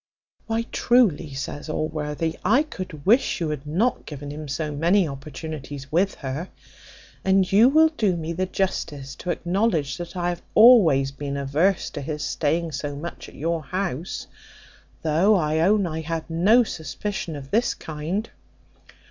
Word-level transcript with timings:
"Why 0.47 0.65
truly," 0.71 1.35
says 1.35 1.69
Allworthy, 1.69 2.35
"I 2.43 2.63
could 2.63 3.05
wish 3.05 3.39
you 3.39 3.49
had 3.49 3.67
not 3.67 4.07
given 4.07 4.31
him 4.31 4.47
so 4.47 4.71
many 4.71 5.07
opportunities 5.07 5.91
with 5.91 6.15
her; 6.15 6.49
and 7.23 7.51
you 7.51 7.69
will 7.69 7.89
do 7.89 8.17
me 8.17 8.33
the 8.33 8.47
justice 8.47 9.13
to 9.17 9.29
acknowledge 9.29 9.97
that 9.97 10.17
I 10.17 10.29
have 10.29 10.41
always 10.55 11.11
been 11.11 11.37
averse 11.37 11.91
to 11.91 12.01
his 12.01 12.23
staying 12.23 12.71
so 12.71 12.95
much 12.95 13.29
at 13.29 13.35
your 13.35 13.61
house, 13.61 14.25
though 15.03 15.35
I 15.35 15.59
own 15.59 15.85
I 15.85 15.99
had 16.01 16.27
no 16.31 16.63
suspicion 16.63 17.35
of 17.35 17.51
this 17.51 17.75
kind." 17.75 18.27